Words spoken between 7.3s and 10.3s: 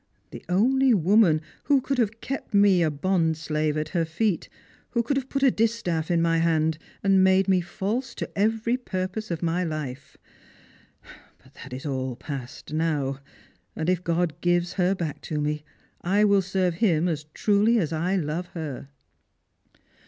me false to every purpose of my life.